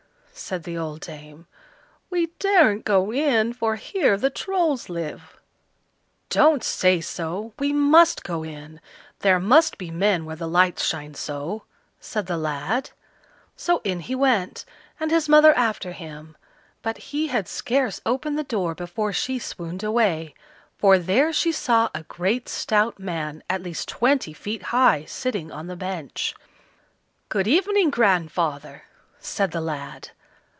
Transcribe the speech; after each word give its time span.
said 0.33 0.63
the 0.63 0.77
old 0.77 0.99
dame. 1.01 1.45
"We 2.09 2.27
daren't 2.39 2.83
go 2.83 3.13
in, 3.13 3.53
for 3.53 3.75
here 3.75 4.17
the 4.17 4.31
Trolls 4.31 4.89
live." 4.89 5.37
"Don't 6.31 6.63
say 6.63 6.99
so; 6.99 7.53
we 7.59 7.71
must 7.71 8.23
go 8.23 8.41
in. 8.43 8.81
There 9.19 9.39
must 9.39 9.77
be 9.77 9.91
men 9.91 10.25
where 10.25 10.35
the 10.35 10.47
lights 10.47 10.83
shine 10.83 11.13
so," 11.13 11.63
said 11.99 12.25
the 12.25 12.39
lad. 12.39 12.89
So 13.55 13.81
in 13.83 13.99
he 13.99 14.15
went, 14.15 14.65
and 14.99 15.11
his 15.11 15.29
mother 15.29 15.55
after 15.55 15.91
him, 15.91 16.35
but 16.81 16.97
he 16.97 17.27
had 17.27 17.47
scarce 17.47 18.01
opened 18.03 18.37
the 18.37 18.43
door 18.43 18.73
before 18.73 19.13
she 19.13 19.37
swooned 19.37 19.83
away, 19.83 20.33
for 20.75 20.97
there 20.97 21.31
she 21.31 21.51
saw 21.51 21.87
a 21.93 22.01
great 22.03 22.49
stout 22.49 22.97
man, 22.97 23.43
at 23.47 23.61
least 23.61 23.87
twenty 23.87 24.33
feet 24.33 24.63
high, 24.63 25.05
sitting 25.05 25.51
on 25.51 25.67
the 25.67 25.75
bench. 25.75 26.33
"Good 27.29 27.47
evening, 27.47 27.91
grandfather!" 27.91 28.85
said 29.19 29.51
the 29.51 29.61
lad. 29.61 30.09